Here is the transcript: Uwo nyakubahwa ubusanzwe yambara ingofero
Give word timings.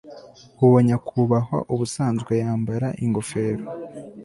Uwo 0.65 0.77
nyakubahwa 0.87 1.57
ubusanzwe 1.73 2.31
yambara 2.41 2.87
ingofero 3.03 3.63